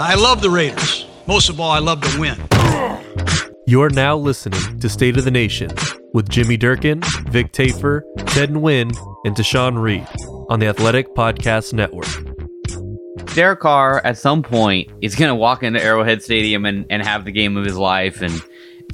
[0.00, 1.06] I love the Raiders.
[1.28, 2.36] Most of all, I love to win.
[3.68, 5.70] You're now listening to State of the Nation
[6.12, 8.90] with Jimmy Durkin, Vic Tafur, Ted Nguyen,
[9.24, 10.08] and Tashan Reed
[10.48, 12.08] on the Athletic Podcast Network.
[13.34, 17.24] Derek Carr at some point is going to walk into Arrowhead Stadium and, and have
[17.24, 18.42] the game of his life and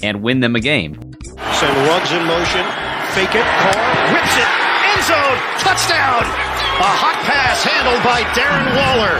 [0.02, 1.13] and win them a game.
[1.34, 2.62] Send Ruggs in motion,
[3.10, 4.50] fake it, Carr whips it,
[4.94, 6.22] end zone, touchdown!
[6.78, 9.18] A hot pass handled by Darren Waller.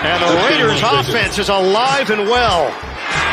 [0.00, 2.72] And the Raiders offense is alive and well.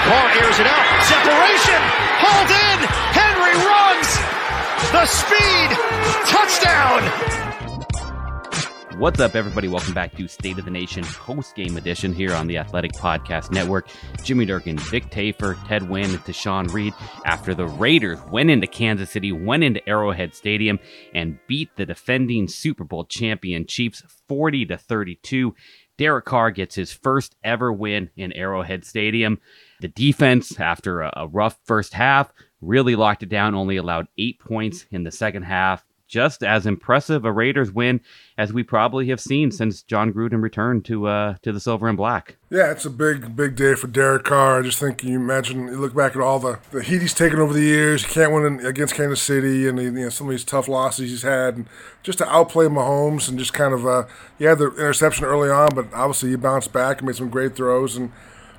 [0.04, 1.80] Carr airs it out, separation,
[2.20, 2.78] hauled in,
[3.16, 4.10] Henry runs,
[4.92, 5.70] the speed,
[6.28, 7.53] touchdown!
[8.98, 9.68] What's up, everybody?
[9.68, 13.52] Welcome back to State of the Nation post game edition here on the Athletic Podcast
[13.52, 13.88] Network.
[14.24, 16.94] Jimmy Durkin, Vic Tafur, Ted Nguyen, and Tashan Reed.
[17.26, 20.80] After the Raiders went into Kansas City, went into Arrowhead Stadium,
[21.12, 25.56] and beat the defending Super Bowl champion Chiefs 40 to 32.
[25.98, 29.40] Derek Carr gets his first ever win in Arrowhead Stadium.
[29.82, 34.40] The defense, after a, a rough first half, really locked it down, only allowed eight
[34.40, 35.84] points in the second half
[36.14, 38.00] just as impressive a Raiders win
[38.38, 41.98] as we probably have seen since Jon Gruden returned to uh, to the silver and
[41.98, 42.38] black.
[42.52, 44.60] Yeah, it's a big, big day for Derek Carr.
[44.60, 47.40] I just think you imagine, you look back at all the, the heat he's taken
[47.40, 48.06] over the years.
[48.06, 51.24] He can't win against Kansas City and you know, some of these tough losses he's
[51.24, 51.56] had.
[51.56, 51.68] And
[52.04, 54.04] just to outplay Mahomes and just kind of, uh,
[54.38, 57.56] he had the interception early on, but obviously he bounced back and made some great
[57.56, 57.98] throws.
[57.98, 58.12] And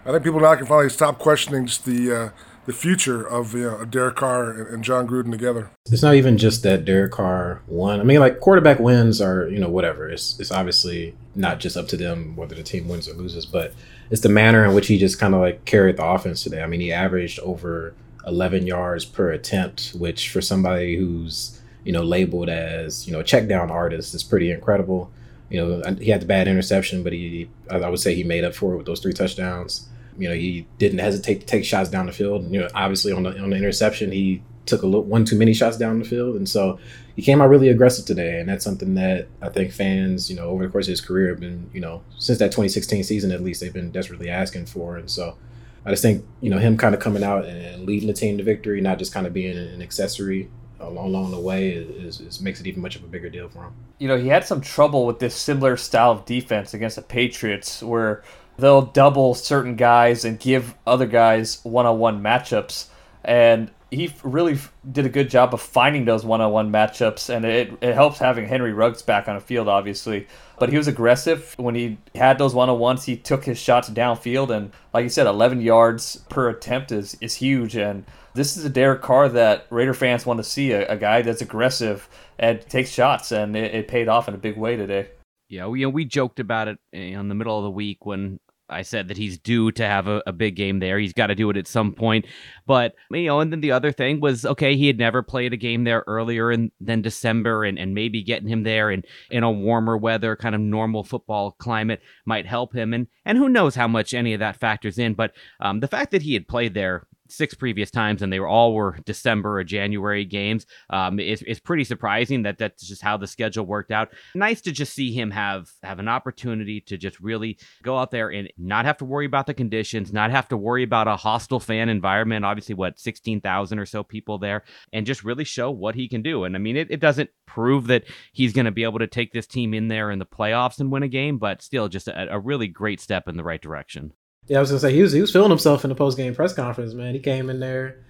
[0.04, 2.28] I think people now can finally stop questioning just the, uh,
[2.66, 5.70] the future of you know, Derek Carr and Jon Gruden together.
[5.90, 8.00] It's not even just that Derek Carr won.
[8.00, 10.08] I mean, like quarterback wins are you know whatever.
[10.08, 13.74] It's it's obviously not just up to them whether the team wins or loses, but
[14.10, 16.62] it's the manner in which he just kind of like carried the offense today.
[16.62, 17.94] I mean, he averaged over
[18.26, 23.24] 11 yards per attempt, which for somebody who's you know labeled as you know a
[23.24, 25.10] check down artist is pretty incredible.
[25.50, 28.54] You know, he had the bad interception, but he I would say he made up
[28.54, 29.88] for it with those three touchdowns.
[30.18, 32.50] You know, he didn't hesitate to take shots down the field.
[32.50, 35.52] You know, obviously on the on the interception, he took a little, one too many
[35.52, 36.78] shots down the field, and so
[37.16, 38.40] he came out really aggressive today.
[38.40, 41.28] And that's something that I think fans, you know, over the course of his career,
[41.28, 44.96] have been, you know, since that 2016 season at least, they've been desperately asking for.
[44.96, 45.36] And so
[45.84, 48.44] I just think, you know, him kind of coming out and leading the team to
[48.44, 50.50] victory, not just kind of being an accessory
[50.80, 53.72] along the way is, is, makes it even much of a bigger deal for him.
[53.98, 57.82] You know, he had some trouble with this similar style of defense against the Patriots
[57.82, 58.22] where
[58.58, 62.88] they'll double certain guys and give other guys one-on-one matchups.
[63.24, 64.58] And he really
[64.90, 68.72] did a good job of finding those one-on-one matchups and it, it helps having henry
[68.72, 70.26] ruggs back on the field obviously.
[70.58, 71.54] But he was aggressive.
[71.56, 75.60] When he had those one-on-ones he took his shots downfield and like you said 11
[75.60, 77.76] yards per attempt is, is huge.
[77.76, 78.04] And
[78.34, 81.42] this is a derek carr that raider fans want to see a, a guy that's
[81.42, 85.08] aggressive and takes shots and it, it paid off in a big way today.
[85.48, 88.04] Yeah, we you know, we joked about it eh, in the middle of the week
[88.06, 90.98] when I said that he's due to have a, a big game there.
[90.98, 92.24] He's got to do it at some point.
[92.66, 95.58] But, you know, and then the other thing was okay, he had never played a
[95.58, 99.50] game there earlier in, than December, and, and maybe getting him there in, in a
[99.50, 102.94] warmer weather, kind of normal football climate might help him.
[102.94, 105.14] And, and who knows how much any of that factors in.
[105.14, 108.48] But um, the fact that he had played there six previous times, and they were
[108.48, 110.66] all were December or January games.
[110.90, 114.10] Um, it's, it's pretty surprising that that's just how the schedule worked out.
[114.34, 118.30] Nice to just see him have have an opportunity to just really go out there
[118.30, 121.60] and not have to worry about the conditions, not have to worry about a hostile
[121.60, 122.44] fan environment.
[122.44, 126.22] Obviously, what sixteen thousand or so people there, and just really show what he can
[126.22, 126.44] do.
[126.44, 129.32] And I mean, it, it doesn't prove that he's going to be able to take
[129.32, 132.34] this team in there in the playoffs and win a game, but still, just a,
[132.34, 134.12] a really great step in the right direction.
[134.46, 136.34] Yeah, I was gonna say he was he was feeling himself in the post game
[136.34, 136.92] press conference.
[136.94, 138.04] Man, he came in there,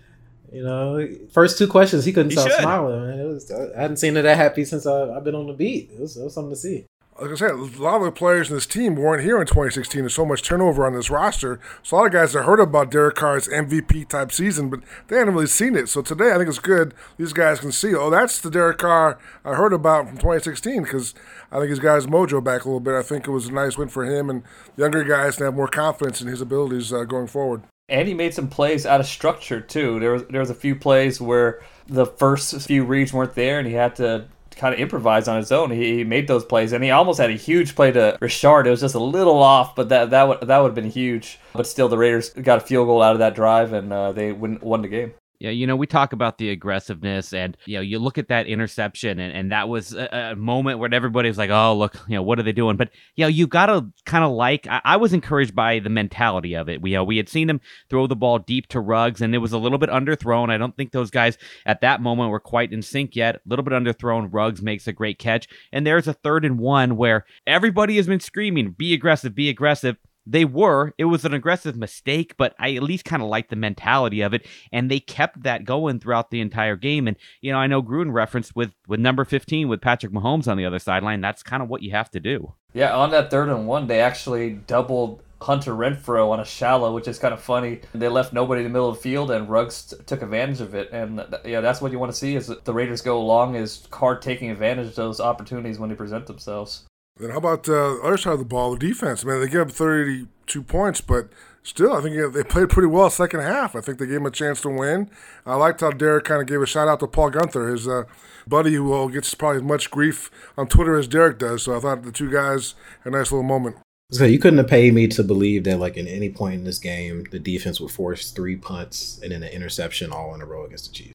[0.52, 2.60] you know, first two questions he couldn't he stop should.
[2.60, 3.08] smiling.
[3.08, 5.52] Man, it was I hadn't seen it that happy since I, have been on the
[5.52, 5.90] beat.
[5.92, 6.86] It was, it was something to see
[7.20, 10.02] like I said, a lot of the players in this team weren't here in 2016.
[10.02, 11.60] There's so much turnover on this roster.
[11.82, 15.18] So a lot of guys have heard about Derek Carr's MVP type season, but they
[15.18, 15.88] hadn't really seen it.
[15.88, 19.18] So today, I think it's good these guys can see, oh, that's the Derek Carr
[19.44, 21.14] I heard about from 2016 because
[21.52, 22.94] I think he's got his mojo back a little bit.
[22.94, 24.42] I think it was a nice win for him and
[24.76, 27.62] younger guys to have more confidence in his abilities uh, going forward.
[27.88, 30.00] And he made some plays out of structure too.
[30.00, 33.68] There was there was a few plays where the first few reads weren't there, and
[33.68, 34.26] he had to
[34.56, 35.70] kind of improvise on his own.
[35.70, 38.66] He, he made those plays, and he almost had a huge play to Richard.
[38.66, 41.38] It was just a little off, but that that would that would have been huge.
[41.52, 44.32] But still, the Raiders got a field goal out of that drive, and uh, they
[44.32, 45.14] win, won the game.
[45.44, 48.46] Yeah, you know, we talk about the aggressiveness, and you know, you look at that
[48.46, 52.14] interception, and, and that was a, a moment where everybody was like, "Oh, look, you
[52.14, 54.66] know, what are they doing?" But you know, you gotta kind of like.
[54.66, 56.80] I, I, was encouraged by the mentality of it.
[56.80, 57.60] We, we had seen them
[57.90, 60.48] throw the ball deep to Ruggs, and it was a little bit underthrown.
[60.48, 61.36] I don't think those guys
[61.66, 63.36] at that moment were quite in sync yet.
[63.36, 64.30] A little bit underthrown.
[64.32, 68.20] Ruggs makes a great catch, and there's a third and one where everybody has been
[68.20, 70.92] screaming, "Be aggressive, be aggressive." They were.
[70.98, 74.32] It was an aggressive mistake, but I at least kind of liked the mentality of
[74.34, 77.06] it, and they kept that going throughout the entire game.
[77.06, 80.56] And you know, I know Gruden referenced with with number fifteen with Patrick Mahomes on
[80.56, 81.20] the other sideline.
[81.20, 82.54] That's kind of what you have to do.
[82.72, 87.06] Yeah, on that third and one, they actually doubled Hunter Renfrow on a shallow, which
[87.06, 87.80] is kind of funny.
[87.94, 90.74] They left nobody in the middle of the field, and Ruggs t- took advantage of
[90.74, 90.88] it.
[90.90, 94.22] And yeah, that's what you want to see is the Raiders go along is Card
[94.22, 96.84] taking advantage of those opportunities when they present themselves.
[97.16, 99.24] Then how about uh, the other side of the ball, the defense?
[99.24, 101.28] Man, they gave up 32 points, but
[101.62, 103.76] still, I think they played pretty well second half.
[103.76, 105.08] I think they gave them a chance to win.
[105.46, 108.04] I liked how Derek kind of gave a shout out to Paul Guenther, his uh,
[108.48, 110.28] buddy who uh, gets probably as much grief
[110.58, 111.62] on Twitter as Derek does.
[111.62, 112.74] So I thought the two guys
[113.04, 113.76] had a nice little moment.
[114.10, 116.78] So you couldn't have paid me to believe that, like, in any point in this
[116.78, 120.64] game, the defense would force three punts and then an interception all in a row
[120.64, 121.14] against the Chiefs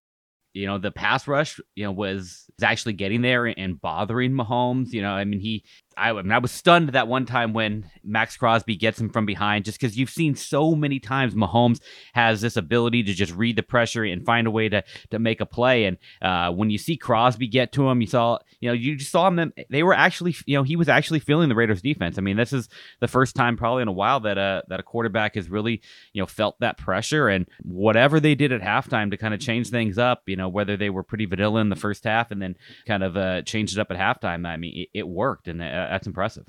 [0.53, 4.91] you know the pass rush you know was, was actually getting there and bothering Mahomes
[4.91, 5.63] you know I mean he
[5.99, 9.25] I, I, mean, I was stunned that one time when Maxx Crosby gets him from
[9.25, 11.79] behind, just because you've seen so many times Mahomes
[12.13, 15.41] has this ability to just read the pressure and find a way to to make
[15.41, 15.85] a play.
[15.85, 19.11] And uh, when you see Crosby get to him, you saw, you know, you just
[19.11, 19.53] saw them.
[19.69, 22.17] They were actually, you know, he was actually feeling the Raiders' defense.
[22.17, 22.69] I mean, this is
[22.99, 25.81] the first time probably in a while that a that a quarterback has really,
[26.13, 27.27] you know, felt that pressure.
[27.27, 30.77] And whatever they did at halftime to kind of change things up, you know, whether
[30.77, 32.55] they were pretty vanilla in the first half and then
[32.87, 35.47] kind of uh, changed it up at halftime, I mean, it, it worked.
[35.47, 36.45] And uh, that's impressive.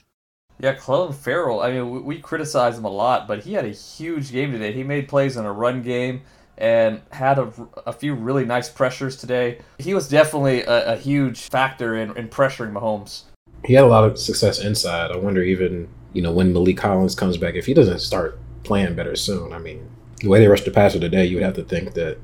[0.58, 1.60] Yeah, Clelin Ferrell.
[1.60, 4.72] I mean, we, we criticize him a lot, but he had a huge game today.
[4.72, 6.22] He made plays in a run game
[6.58, 7.50] and had a,
[7.86, 9.58] a few really nice pressures today.
[9.78, 13.22] He was definitely a, a huge factor in, in pressuring Mahomes.
[13.64, 15.10] He had a lot of success inside.
[15.10, 18.94] I wonder even you know when Maliek Collins comes back if he doesn't start playing
[18.94, 19.52] better soon.
[19.52, 19.88] I mean,
[20.18, 22.18] the way they rushed the passer today, you would have to think that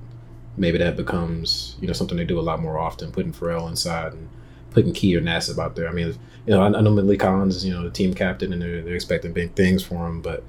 [0.59, 4.13] maybe that becomes you know something they do a lot more often, putting Ferrell inside
[4.13, 4.29] and
[4.77, 5.89] putting Key or Nassib out there.
[5.89, 6.09] I mean,
[6.47, 8.83] you know, I, I know Maliek Collins is you know the team captain, and they're,
[8.83, 10.21] they're expecting big things for him.
[10.21, 10.45] But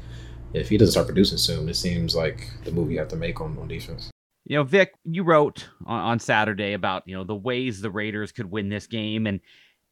[0.53, 3.39] if he doesn't start producing soon, it seems like the move you have to make
[3.39, 4.11] on, on defense.
[4.43, 8.33] You know, Vic, you wrote on, on Saturday about you know the ways the Raiders
[8.33, 9.39] could win this game, and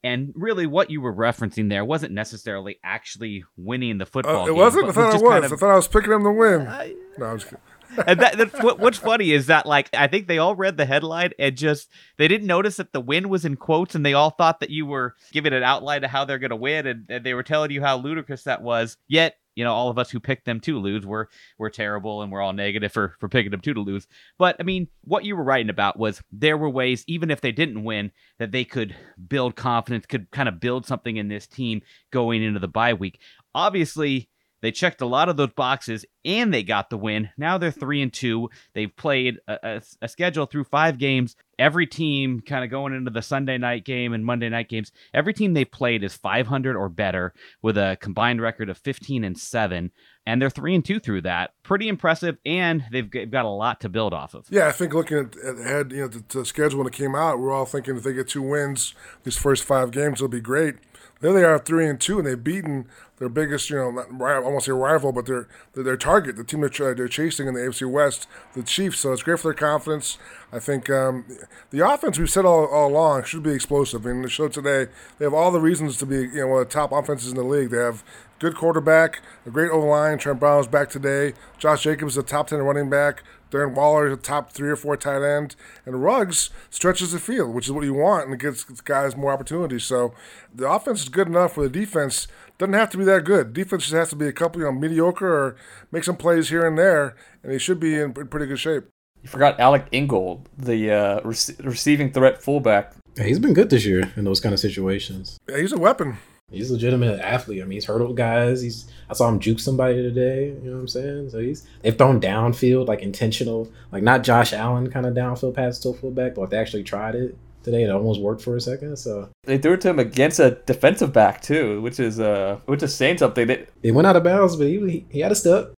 [0.03, 4.41] and really what you were referencing there wasn't necessarily actually winning the football.
[4.41, 4.89] Uh, it game, wasn't.
[4.89, 5.31] I thought was it was.
[5.31, 6.67] Kind of, I thought I was picking them to win.
[6.67, 6.87] Uh,
[7.17, 7.59] no, I was kidding
[8.07, 10.85] and that, that what, what's funny is that like I think they all read the
[10.85, 14.31] headline and just they didn't notice that the win was in quotes and they all
[14.31, 17.25] thought that you were giving an outline of how they're going to win and, and,
[17.25, 18.97] they were telling you how ludicrous that was.
[19.07, 22.31] Yet you know all of us who picked them to lose were were terrible and
[22.31, 24.07] we're all negative for for picking them to lose.
[24.37, 27.51] But I mean, what you were writing about was there were ways even if they
[27.51, 28.95] didn't win that they could
[29.27, 33.19] build confidence, could kind of build something in this team going into the bye week.
[33.53, 34.29] Obviously
[34.65, 37.29] they checked a lot of those boxes and they got the win.
[37.37, 38.49] Now they're three and two.
[38.73, 41.35] They've played a, a, a schedule through five games.
[41.59, 44.91] Every team kind of going into the Sunday night game and Monday night games.
[45.13, 49.37] Every team they've played is 500 or better with a combined record of 15 and
[49.37, 49.91] seven,
[50.25, 51.51] and they're three and two through that.
[51.61, 54.47] Pretty impressive, and they've got a lot to build off of.
[54.49, 57.13] Yeah, I think looking at, at ahead, you know, the, the schedule when it came
[57.13, 60.41] out, we're all thinking if they get two wins these first five games, it'll be
[60.41, 60.75] great.
[61.21, 64.39] There they are, three and two, and they've beaten their biggest, you know, not, I
[64.39, 68.27] won't rival, but their their target, the team they're, they're chasing in the AFC West,
[68.53, 68.99] the Chiefs.
[68.99, 70.17] So it's great for their confidence.
[70.51, 71.25] I think um,
[71.71, 74.03] the offense we've said all, all along should be explosive.
[74.03, 76.67] Mean, the show today, they have all the reasons to be, you know, one of
[76.67, 77.69] the top offenses in the league.
[77.69, 78.03] They have
[78.39, 80.17] good quarterback, a great O line.
[80.17, 81.33] Trent Brown is back today.
[81.57, 83.23] Josh Jacobs is a top ten running back.
[83.55, 87.55] Darren Waller is a top three or four tight end, and Ruggs stretches the field,
[87.55, 89.85] which is what you want, and it gives guys more opportunities.
[89.85, 90.13] So
[90.53, 92.27] the offense is good enough for the defense.
[92.57, 93.53] Doesn't have to be that good.
[93.53, 95.55] Defense just has to be a couple, you know, mediocre or
[95.91, 98.83] make some plays here and there, and he should be in pretty good shape.
[99.23, 102.93] You forgot Alec Ingold, the uh, rec- receiving threat fullback.
[103.15, 105.39] Yeah, he's been good this year in those kind of situations.
[105.49, 106.17] Yeah, he's a weapon.
[106.51, 107.61] He's a legitimate athlete.
[107.61, 108.61] I mean, he's hurdled guys.
[108.61, 110.47] He's I saw him juke somebody today.
[110.63, 111.29] You know what I'm saying?
[111.31, 115.79] So he's they've thrown downfield like intentional, like not Josh Allen kind of downfield pass
[115.79, 117.83] to a fullback, but they actually tried it today.
[117.83, 118.97] It almost worked for a second.
[118.97, 122.83] So they threw it to him against a defensive back too, which is uh which
[122.83, 123.47] is saying something.
[123.47, 125.73] They, they went out of bounds, but he he had a step.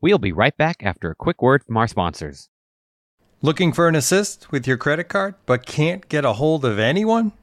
[0.00, 2.48] We'll be right back after a quick word from our sponsors.
[3.40, 7.32] Looking for an assist with your credit card but can't get a hold of anyone?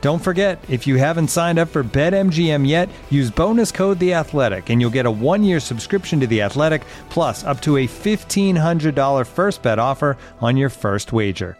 [0.00, 4.70] Don't forget, if you haven't signed up for BetMGM yet, use bonus code The Athletic,
[4.70, 8.94] and you'll get a one-year subscription to The Athletic, plus up to a fifteen hundred
[8.94, 11.58] dollar first bet offer on your first wager.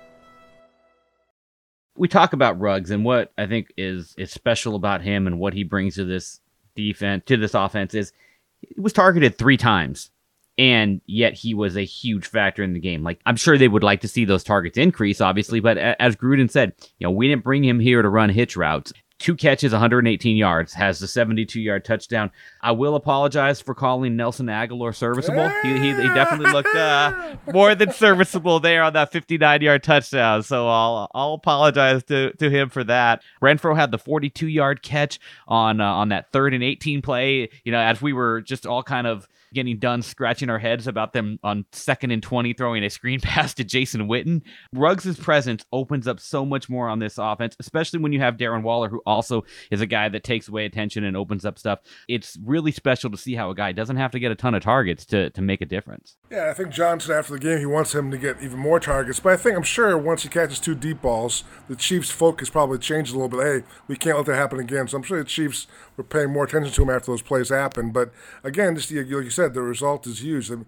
[1.96, 5.52] we talk about Ruggs and what I think is is special about him and what
[5.52, 6.40] he brings to this
[6.74, 8.12] defense to this offense is
[8.60, 10.10] he was targeted three times
[10.60, 13.02] and yet he was a huge factor in the game.
[13.02, 16.16] Like I'm sure they would like to see those targets increase, obviously, but a- as
[16.16, 18.92] Gruden said, you know, we didn't bring him here to run hitch routes.
[19.18, 22.30] Two catches, 118 yards, has the 72 yard touchdown.
[22.60, 25.48] I will apologize for calling Nelson Agholor serviceable.
[25.62, 30.42] He, he, he definitely looked uh, more than serviceable there on that 59 yard touchdown.
[30.42, 33.22] So I'll I'll apologize to, to him for that.
[33.42, 37.48] Renfrow had the 42 yard catch on uh, on that third and 18 play.
[37.64, 41.12] You know, as we were just all kind of getting done scratching our heads about
[41.12, 44.42] them on second and 20 throwing a screen pass to Jason Witten.
[44.72, 48.62] Ruggs' presence opens up so much more on this offense, especially when you have Darren
[48.62, 51.80] Waller, who also is a guy that takes away attention and opens up stuff.
[52.08, 54.62] It's really special to see how a guy doesn't have to get a ton of
[54.62, 56.16] targets to, to make a difference.
[56.30, 59.20] Yeah, I think Johnson after the game he wants him to get even more targets.
[59.20, 62.78] But I think I'm sure once he catches two deep balls, the Chiefs' focus probably
[62.78, 63.40] changed a little bit.
[63.40, 64.88] Hey, we can't let that happen again.
[64.88, 65.66] So I'm sure the Chiefs
[65.96, 67.92] were paying more attention to him after those plays happened.
[67.92, 68.12] But
[68.44, 70.50] again, just like you said, the result is huge.
[70.50, 70.66] I mean,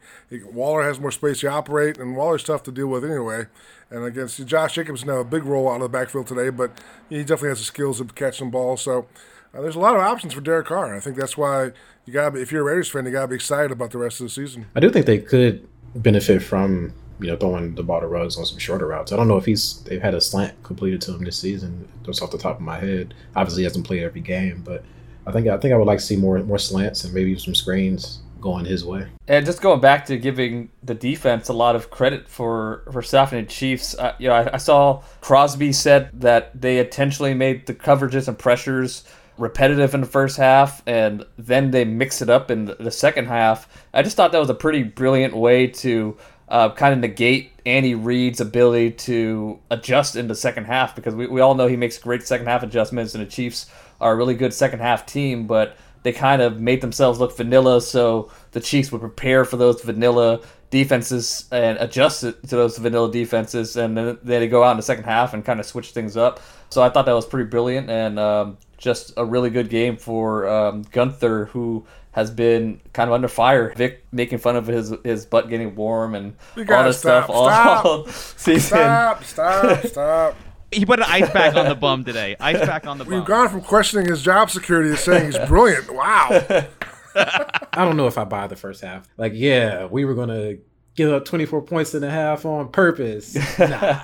[0.53, 3.47] Waller has more space to operate, and Waller's tough to deal with anyway.
[3.91, 7.21] And against Josh Jacobs now a big role out of the backfield today, but he
[7.21, 8.81] definitely has the skills to catch some balls.
[8.81, 9.07] So
[9.55, 10.95] uh, there's a lot of options for Derek Carr.
[10.95, 11.73] I think that's why
[12.07, 14.21] you got if you're a Raiders fan, you got to be excited about the rest
[14.21, 14.67] of the season.
[14.75, 18.47] I do think they could benefit from you know throwing the ball to Ruggs on
[18.47, 19.13] some shorter routes.
[19.13, 21.89] I don't know if he's they've had a slant completed to him this season.
[22.05, 24.85] Just off the top of my head, obviously he hasn't played every game, but
[25.27, 27.55] I think I think I would like to see more more slants and maybe some
[27.55, 29.07] screens going his way.
[29.27, 33.41] And just going back to giving the defense a lot of credit for for stopping
[33.41, 37.75] the Chiefs, uh, you know, I, I saw Crosby said that they intentionally made the
[37.75, 39.05] coverages and pressures
[39.39, 43.69] repetitive in the first half, and then they mix it up in the, second half.
[43.95, 46.17] I just thought that was a pretty brilliant way to
[46.49, 51.27] uh, kind of negate Andy Reid's ability to adjust in the second half because we,
[51.27, 53.71] we all know he makes great second half adjustments, and the Chiefs
[54.01, 57.81] are a really good second half team, but they kind of made themselves look vanilla,
[57.81, 60.41] so the Chiefs would prepare for those vanilla
[60.71, 64.83] defenses and adjust it to those vanilla defenses, and then they'd go out in the
[64.83, 66.41] second half and kind of switch things up.
[66.71, 70.49] So I thought that was pretty brilliant and um, just a really good game for
[70.49, 73.75] um, Guenther, who has been kind of under fire.
[73.77, 77.47] Vic making fun of his his butt getting warm and all this stop, stuff all
[77.47, 78.61] stop, season.
[78.79, 80.37] Stop, stop, stop.
[80.73, 82.37] He put an ice pack on the bum today.
[82.41, 83.15] Ice pack on the bum.
[83.15, 85.93] We've gone from questioning his job security to saying he's brilliant.
[85.93, 86.29] Wow.
[87.15, 89.09] I don't know if I buy the first half.
[89.17, 90.57] Like, yeah, we were gonna
[90.95, 93.37] give up 24 points and a half on purpose.
[93.59, 94.01] Nah,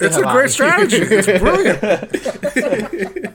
[0.00, 0.98] it's a great strategy.
[1.00, 1.80] It's brilliant.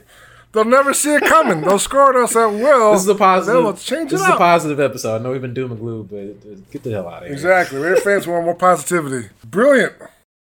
[0.54, 1.62] They'll never see it coming.
[1.62, 2.94] They'll score on us at will.
[2.94, 3.62] This is a positive.
[3.64, 4.36] They'll change this it is up.
[4.36, 5.20] a positive episode.
[5.20, 7.34] I know we've been doom and gloom, but get the hell out of here.
[7.34, 7.80] Exactly.
[7.80, 9.30] Raider fans want more positivity.
[9.46, 9.94] Brilliant.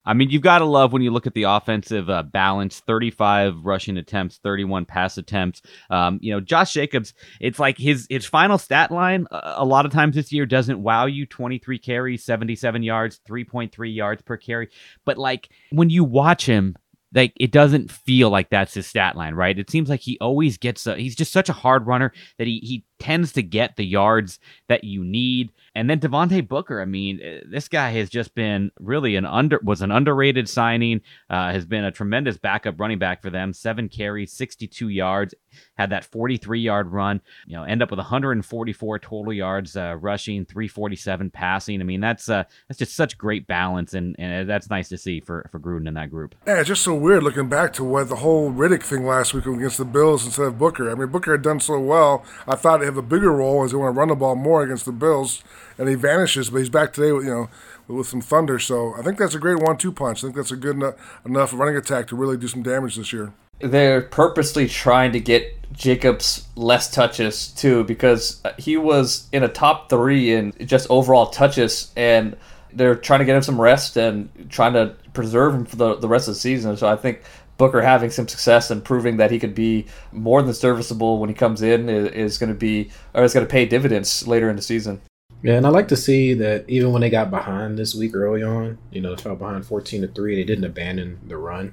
[0.05, 3.65] I mean, you've got to love when you look at the offensive uh, balance 35
[3.65, 5.63] rushing attempts, 31 pass attempts.
[5.91, 9.87] Um, you know, Josh Jacobs, it's like his his final stat line uh, a lot
[9.87, 14.69] of times this year doesn't wow you 23 carries, 77 yards, 3.3 yards per carry.
[15.05, 16.77] But like when you watch him,
[17.15, 19.59] like it doesn't feel like that's his stat line, right?
[19.59, 22.59] It seems like he always gets a, he's just such a hard runner that he
[22.63, 25.51] he tends to get the yards that you need.
[25.75, 29.59] And then Devontae Booker, I mean, uh, this guy has just been really an under
[29.65, 31.01] was an underrated signing.
[31.29, 33.53] Uh, has been a tremendous backup running back for them.
[33.53, 35.35] Seven carries, 62 yards,
[35.77, 37.21] had that 43 yard run.
[37.47, 41.81] You know, end up with 144 total yards uh, rushing, 347 passing.
[41.81, 45.19] I mean, that's uh, that's just such great balance, and, and that's nice to see
[45.21, 46.37] for for Gruden in that group.
[46.47, 49.47] Yeah, it's just so weird looking back to what the whole Riddick thing last week
[49.47, 50.89] against the Bills instead of Booker.
[50.89, 52.25] I mean, Booker had done so well.
[52.47, 54.85] I thought have a bigger role as they want to run the ball more against
[54.85, 55.43] the Bills,
[55.79, 56.51] and he vanishes.
[56.51, 57.49] But he's back today with you know
[57.89, 58.59] with some thunder.
[58.59, 60.19] So I think that's a great one-two punch.
[60.19, 60.95] I think that's a good enough,
[61.25, 63.33] enough running attack to really do some damage this year.
[63.61, 69.49] They're purposely trying to get Jacobs less touches too because uh, he was in a
[69.49, 72.37] top three in just overall touches, and
[72.73, 76.09] they're trying to get him some rest and trying to preserve him for the, the
[76.09, 76.77] rest of the season.
[76.77, 77.23] So I think
[77.59, 81.35] Booker having some success and proving that he could be more than serviceable when he
[81.35, 84.57] comes in is, is going to be or is going to pay dividends later in
[84.57, 85.01] the season.
[85.43, 88.43] Yeah, and I like to see that even when they got behind this week early
[88.43, 91.73] on, you know, fell behind 14 to 3, they didn't abandon the run.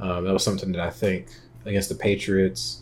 [0.00, 1.28] Um, that was something that I think
[1.64, 2.80] against the Patriots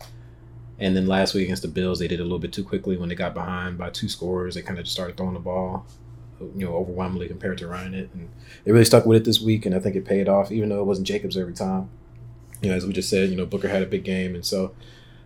[0.81, 3.11] and then last week against the Bills, they did a little bit too quickly when
[3.11, 4.55] they got behind by two scores.
[4.55, 5.87] They kind of just started throwing the ball,
[6.41, 8.09] you know, overwhelmingly compared to running it.
[8.15, 8.31] And
[8.65, 10.81] they really stuck with it this week, and I think it paid off, even though
[10.81, 11.91] it wasn't Jacobs every time.
[12.63, 14.35] You know, as we just said, you know, Booker had a big game.
[14.35, 14.75] And so,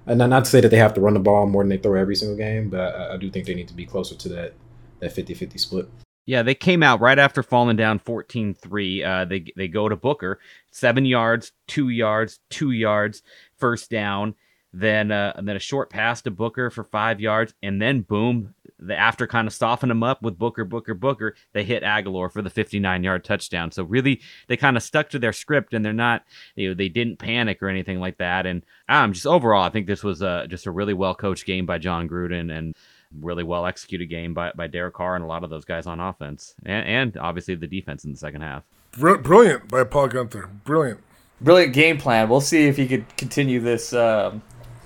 [0.06, 1.98] and not, to say that they have to run the ball more than they throw
[1.98, 4.54] every single game, but I, I do think they need to be closer to that
[5.00, 5.88] that 50-50 split.
[6.26, 9.04] Yeah, they came out right after falling down 14-3.
[9.04, 10.38] Uh, they they go to Booker,
[10.70, 13.22] seven yards, two yards, two yards,
[13.58, 14.34] first down.
[14.72, 18.54] Then uh, and then a short pass to Booker for five yards, and then boom,
[18.86, 21.34] the after kind of soften them up with Booker, Booker, Booker.
[21.52, 23.70] They hit Agholor for the 59 yard touchdown.
[23.70, 26.24] So really, they kind of stuck to their script, and they're not,
[26.56, 28.46] you know, they didn't panic or anything like that.
[28.46, 31.66] And um, just overall, I think this was uh, just a really well coached game
[31.66, 32.74] by Jon Gruden and
[33.20, 36.00] really well executed game by, by Derek Carr and a lot of those guys on
[36.00, 38.64] offense, and, and obviously the defense in the second half.
[38.92, 40.48] Br- brilliant by Paul Guenther.
[40.64, 41.00] Brilliant.
[41.40, 42.28] Brilliant game plan.
[42.28, 43.92] We'll see if he could continue this.
[43.92, 44.42] Um,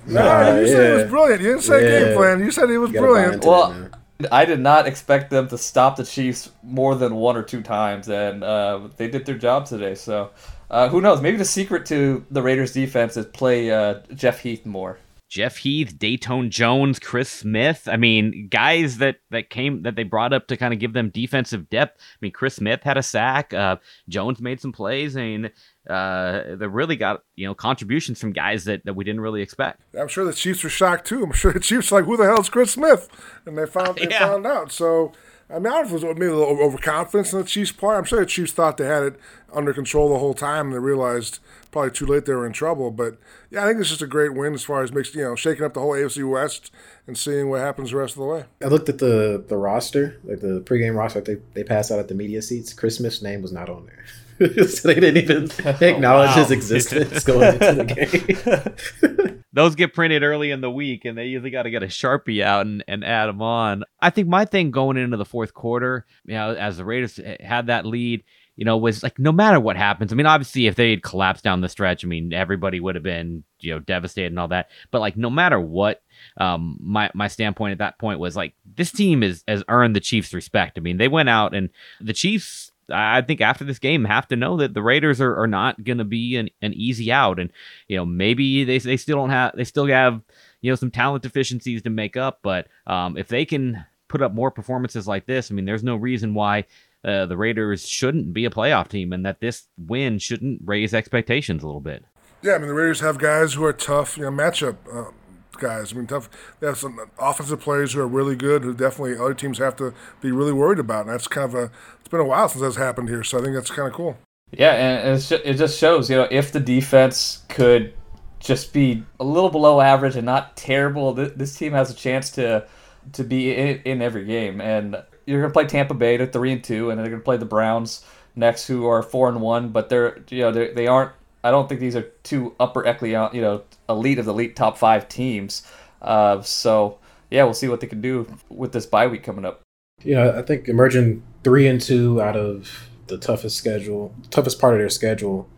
[0.08, 1.42] no, nah, you said it was brilliant.
[1.42, 2.04] You didn't say yeah.
[2.06, 2.40] game plan.
[2.40, 3.44] You said it was brilliant.
[3.44, 3.90] Well,
[4.32, 8.08] I did not expect them to stop the Chiefs more than one or two times,
[8.08, 9.94] and uh, they did their job today.
[9.94, 10.30] So,
[10.70, 11.20] uh, who knows?
[11.20, 14.98] Maybe the secret to the Raiders' defense is play uh, Jeff Heath more.
[15.28, 17.86] Jeff Heath, Dayton Jones, Chris Smith.
[17.90, 21.10] I mean, guys that that came that they brought up to kind of give them
[21.10, 22.00] defensive depth.
[22.00, 23.52] I mean, Chris Smith had a sack.
[23.52, 23.76] Uh,
[24.08, 25.16] Jones made some plays.
[25.16, 25.50] I mean,
[25.88, 29.82] uh, they really got you know contributions from guys that, that we didn't really expect.
[29.98, 31.22] I'm sure the Chiefs were shocked too.
[31.22, 33.08] I'm sure the Chiefs were like, who the hell is Chris Smith?
[33.44, 34.18] And they found they yeah.
[34.20, 34.72] found out.
[34.72, 35.12] So.
[35.50, 37.72] I mean, I don't know if it was maybe a little overconfidence on the Chiefs'
[37.72, 37.96] part.
[37.96, 40.78] I'm sure the Chiefs thought they had it under control the whole time, and they
[40.78, 41.38] realized
[41.70, 42.90] probably too late they were in trouble.
[42.90, 43.16] But
[43.50, 45.64] yeah, I think it's just a great win as far as makes you know shaking
[45.64, 46.70] up the whole AFC West
[47.06, 48.44] and seeing what happens the rest of the way.
[48.62, 52.08] I looked at the the roster, like the pregame roster they they passed out at
[52.08, 52.74] the media seats.
[52.74, 54.04] Chris Smith's name was not on there.
[54.68, 56.44] so they didn't even acknowledge oh, wow.
[56.44, 59.44] his existence going into the game.
[59.53, 62.42] Those get printed early in the week, and they usually got to get a sharpie
[62.42, 63.83] out and, and add them on.
[64.01, 67.66] I think my thing going into the fourth quarter, you know, as the Raiders had
[67.66, 68.22] that lead,
[68.55, 70.12] you know, was like no matter what happens.
[70.12, 73.05] I mean, obviously, if they had collapsed down the stretch, I mean, everybody would have
[73.05, 74.70] been you know devastated and all that.
[74.90, 76.03] But like, no matter what,
[76.37, 80.01] um, my my standpoint at that point was like this team is has earned the
[80.01, 80.77] Chiefs' respect.
[80.77, 81.70] I mean, they went out and
[82.01, 85.46] the Chiefs I think after this game have to know that the Raiders are, are
[85.46, 87.51] not going to be an, an easy out, and
[87.87, 90.22] you know maybe they they still don't have they still have
[90.61, 94.33] you know some talent deficiencies to make up, but um, if they can put up
[94.33, 96.64] more performances like this, I mean, there's no reason why
[97.05, 101.62] uh, the Raiders shouldn't be a playoff team, and that this win shouldn't raise expectations
[101.62, 102.05] a little bit.
[102.42, 104.77] Yeah, I mean the Raiders have guys who are tough, you know, matchup.
[104.92, 105.11] Uh,
[105.59, 105.92] guys.
[105.92, 106.31] I mean, tough.
[106.61, 109.92] They have some offensive players who are really good, who definitely other teams have to
[110.20, 111.07] be really worried about.
[111.07, 111.70] And that's kind of a.
[112.08, 114.16] It's been a while since that's happened here, so I think that's kind of cool.
[114.50, 117.92] Yeah, and it's just, it just shows, you know, if the defense could
[118.40, 122.66] just be a little below average and not terrible, this team has a chance to
[123.12, 124.58] to be in, in every game.
[124.58, 127.24] And you're going to play Tampa Bay, they're three and two, and they're going to
[127.24, 129.68] play the Browns next, who are four and one.
[129.68, 131.12] But they're you know they're, they aren't.
[131.44, 134.78] I don't think these are two upper echelon, you know, elite of the elite top
[134.78, 135.62] five teams.
[136.00, 139.60] Uh, so yeah, we'll see what they can do with this bye week coming up.
[140.02, 144.80] Yeah, I think emerging three and two out of the toughest schedule, toughest part of
[144.80, 145.48] their schedule.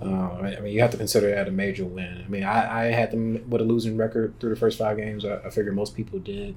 [0.00, 2.22] Uh, I mean, you have to consider that a major win.
[2.24, 5.24] I mean, I, I had them with a losing record through the first five games.
[5.24, 6.54] I, I figure most people did.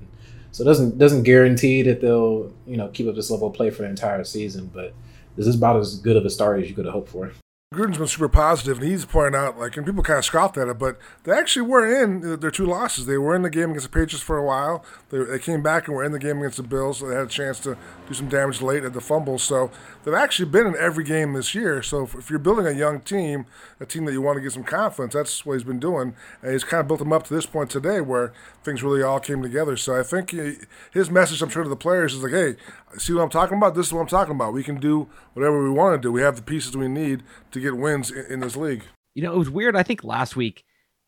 [0.52, 3.70] So it doesn't doesn't guarantee that they'll you know keep up this level of play
[3.70, 4.94] for the entire season, but
[5.38, 7.32] this is about as good of a start as you could have hoped for.
[7.72, 10.68] Gruden's been super positive, and he's pointing out, like, and people kind of scoffed at
[10.68, 13.06] it, but they actually were in their two losses.
[13.06, 14.84] They were in the game against the Patriots for a while.
[15.12, 17.28] They, they came back and were in the game against the Bills, so they had
[17.28, 17.78] a chance to
[18.08, 19.44] do some damage late at the fumbles.
[19.44, 19.70] So
[20.04, 21.84] they've actually been in every game this year.
[21.84, 23.46] So if, if you're building a young team,
[23.80, 26.16] a team that you want to get some confidence, that's what he's been doing.
[26.42, 29.20] And he's kind of built them up to this point today where things really all
[29.20, 29.78] came together.
[29.78, 30.56] So I think he,
[30.92, 32.56] his message, I'm sure, to the players is like, hey,
[32.98, 33.76] see what I'm talking about?
[33.76, 34.54] This is what I'm talking about.
[34.54, 36.12] We can do whatever we want to do.
[36.12, 38.84] We have the pieces we need to get wins in, in this league.
[39.16, 39.76] You know, it was weird.
[39.76, 40.64] I think last week,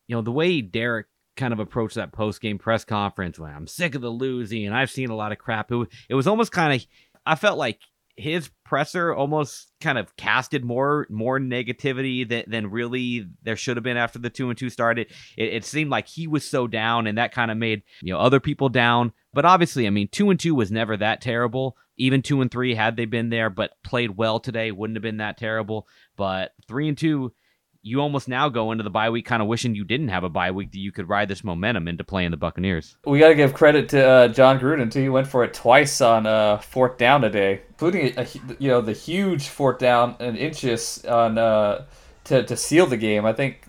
[0.06, 3.66] you know, the way Derek kind of approached that post game press conference when I'm
[3.66, 5.72] sick of the losing and I've seen a lot of crap.
[5.72, 6.86] It, it was almost kind of,
[7.24, 7.78] I felt like
[8.16, 13.84] his presser almost kind of casted more more negativity than, than really there should have
[13.84, 15.08] been after the two and two started.
[15.36, 18.18] It, it seemed like he was so down, and that kind of made you know
[18.18, 19.12] other people down.
[19.32, 21.76] But obviously, I mean, two and two was never that terrible.
[22.02, 25.18] Even two and three, had they been there but played well today, wouldn't have been
[25.18, 25.86] that terrible.
[26.16, 27.32] But three and two,
[27.80, 30.28] you almost now go into the bye week kind of wishing you didn't have a
[30.28, 32.96] bye week that you could ride this momentum into playing the Buccaneers.
[33.04, 35.02] We got to give credit to uh, Jon Gruden too.
[35.02, 38.26] He went for it twice on uh, fourth down today, including a,
[38.58, 41.84] you know the huge fourth down and inches on uh,
[42.24, 43.24] to to seal the game.
[43.24, 43.62] I think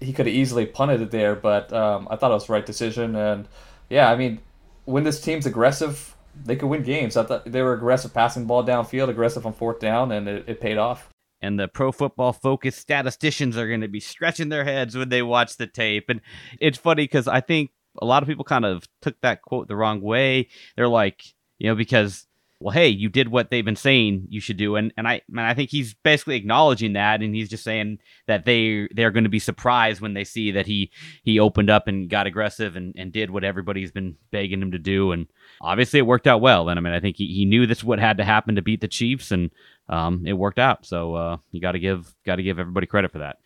[0.00, 2.66] he could have easily punted it there, but um, I thought it was the right
[2.66, 3.16] decision.
[3.16, 3.48] And
[3.90, 4.40] yeah, I mean,
[4.84, 6.13] when this team's aggressive,
[6.44, 7.16] they could win games.
[7.16, 10.60] I thought they were aggressive passing ball downfield, aggressive on fourth down, and it, it
[10.60, 11.08] paid off
[11.44, 15.22] and the pro football focused statisticians are going to be stretching their heads when they
[15.22, 16.08] watch the tape.
[16.08, 16.22] And
[16.58, 17.70] it's funny because I think
[18.00, 20.48] a lot of people kind of took that quote the wrong way.
[20.74, 21.22] They're like,
[21.58, 22.26] you know, because
[22.60, 25.40] well, hey, you did what they've been saying you should do, and and I and
[25.40, 29.30] I think he's basically acknowledging that, and he's just saying that they they're going to
[29.30, 30.90] be surprised when they see that he
[31.24, 34.78] he opened up and got aggressive and and did what everybody's been begging him to
[34.78, 35.26] do, and
[35.60, 36.68] obviously it worked out well.
[36.68, 38.80] And I mean, I think he, he knew this what had to happen to beat
[38.80, 39.50] the Chiefs, and
[39.88, 40.86] um, it worked out.
[40.86, 43.38] So uh, you got to give got to give everybody credit for that.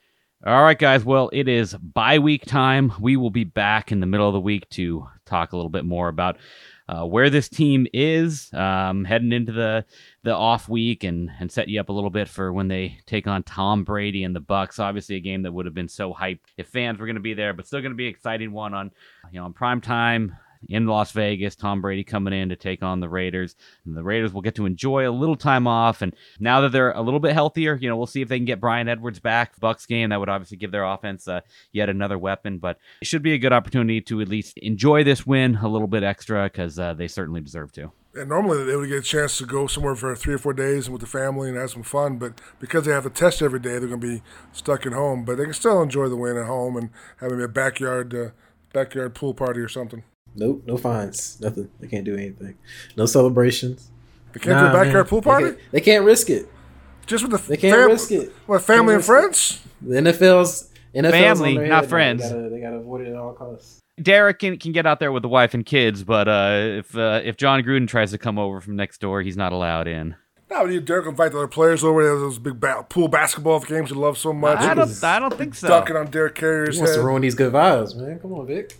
[0.47, 1.05] All right, guys.
[1.05, 2.93] Well, it is bye week time.
[3.01, 5.85] We will be back in the middle of the week to talk a little bit
[5.85, 6.37] more about
[6.89, 9.85] uh, where this team is um, heading into the
[10.23, 13.27] the off week and and set you up a little bit for when they take
[13.27, 14.79] on Tom Brady and the Bucs.
[14.79, 17.35] Obviously, a game that would have been so hyped if fans were going to be
[17.35, 18.91] there, but still going to be an exciting one on
[19.31, 20.37] you know on prime time
[20.69, 21.57] in Las Vegas.
[21.57, 23.57] Tom Brady coming in to take on the Raiders.
[23.85, 26.03] And the Raiders will get to enjoy a little time off.
[26.03, 28.45] And now that they're a little bit healthier, you know, we'll see if they can
[28.45, 29.59] get Bryan Edwards back.
[29.61, 31.41] Bucs game that would obviously give their offense uh,
[31.73, 35.27] yet another weapon, but it should be a good opportunity to at least enjoy this
[35.27, 37.93] win a little bit extra because uh, they certainly deserve to.
[38.15, 40.89] And normally they would get a chance to go somewhere for three or four days
[40.91, 43.79] with the family and have some fun, but because they have to test every day,
[43.79, 45.25] they're going to be stuck at home.
[45.25, 46.91] But they can still enjoy the win at home and
[47.21, 48.31] having a backyard uh,
[48.73, 50.03] backyard pool party or something.
[50.35, 51.69] Nope, no fines, nothing.
[51.81, 52.57] They can't do anything.
[52.97, 53.91] No celebrations.
[54.33, 55.05] They can't nah, do a backyard man.
[55.07, 55.51] pool party.
[55.51, 56.49] They, they, can't risk it.
[57.07, 58.33] Just with the they can't fam- risk it.
[58.47, 59.61] What family and friends?
[59.83, 59.89] It.
[59.89, 62.23] The NFL's NFL's family, not friends.
[62.23, 63.81] They gotta, they gotta avoid it at all costs.
[64.01, 67.21] Derek can, can get out there with the wife and kids, but uh, if uh,
[67.25, 70.15] if Jon Gruden tries to come over from next door, he's not allowed in.
[70.51, 72.03] No, you Derek invite the other players over.
[72.03, 74.59] There those big ba- pool basketball games you love so much.
[74.59, 75.69] I don't, I don't think so.
[75.69, 77.01] Dunking on Derek Carrier's he wants head.
[77.01, 78.19] to ruin these good vibes, man.
[78.19, 78.77] Come on, Vic.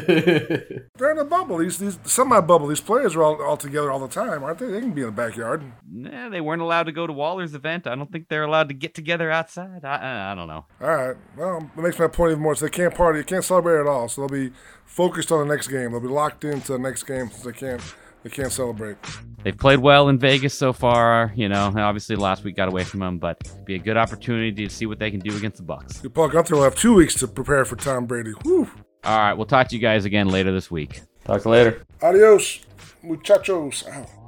[0.96, 1.58] They're in a bubble.
[1.58, 2.66] These these semi bubble.
[2.66, 4.66] These players are all, all together all the time, aren't they?
[4.66, 5.64] They can be in the backyard.
[5.90, 7.86] Nah, they weren't allowed to go to Waller's event.
[7.86, 9.84] I don't think they're allowed to get together outside.
[9.84, 10.66] I, I, I don't know.
[10.80, 11.16] All right.
[11.36, 12.54] Well, it makes my point even more.
[12.54, 13.20] So they can't party.
[13.20, 14.08] They can't celebrate at all.
[14.08, 14.52] So they'll be
[14.84, 15.92] focused on the next game.
[15.92, 17.82] They'll be locked into the next game since they can't
[18.26, 18.96] they can't celebrate.
[19.44, 21.32] They've played well in Vegas so far.
[21.36, 24.68] You know, obviously last week got away from them, but be a good opportunity to
[24.68, 26.12] see what they can do against the Bucs.
[26.12, 28.32] Paul Guenther will have two weeks to prepare for Tom Brady.
[28.42, 28.68] Whew.
[29.06, 31.00] All right, we'll talk to you guys again later this week.
[31.24, 31.86] Talk to you later.
[32.02, 32.58] Adios,
[33.04, 33.84] muchachos.
[33.86, 34.25] Ow.